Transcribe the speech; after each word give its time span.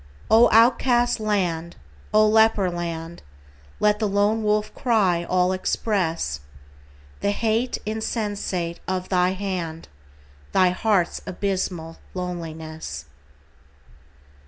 O 0.31 0.49
outcast 0.51 1.19
land! 1.19 1.75
O 2.11 2.25
leper 2.27 2.71
land! 2.71 3.21
Let 3.79 3.99
the 3.99 4.07
lone 4.07 4.41
wolf 4.41 4.73
cry 4.73 5.23
all 5.23 5.51
express 5.51 6.39
The 7.19 7.29
hate 7.29 7.77
insensate 7.85 8.79
of 8.87 9.09
thy 9.09 9.33
hand, 9.33 9.89
Thy 10.53 10.69
heart's 10.71 11.21
abysmal 11.27 11.99
loneliness. 12.15 13.05